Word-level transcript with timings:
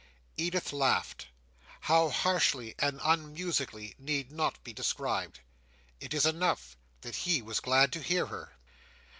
Edith 0.35 0.73
laughed. 0.73 1.27
How 1.81 2.09
harshly 2.09 2.73
and 2.79 2.99
unmusically 3.03 3.93
need 3.99 4.31
not 4.31 4.63
be 4.63 4.73
described. 4.73 5.41
It 5.99 6.11
is 6.15 6.25
enough 6.25 6.75
that 7.01 7.17
he 7.17 7.39
was 7.43 7.59
glad 7.59 7.93
to 7.93 8.01
hear 8.01 8.25
her. 8.25 8.53